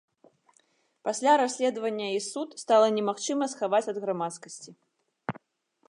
[1.07, 4.71] Пасля расследаванне і суд стала немагчыма схаваць ад грамадскасці.